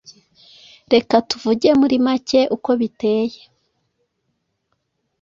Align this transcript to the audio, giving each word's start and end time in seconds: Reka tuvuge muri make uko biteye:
Reka 0.93 1.15
tuvuge 1.29 1.69
muri 1.81 1.95
make 2.05 2.41
uko 2.55 2.69
biteye: 2.79 3.39